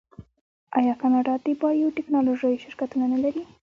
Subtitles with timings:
[0.77, 3.43] آیا کاناډا د بایو ټیکنالوژۍ شرکتونه نلري؟